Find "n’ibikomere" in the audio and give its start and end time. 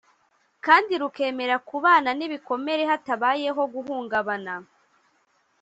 2.17-2.83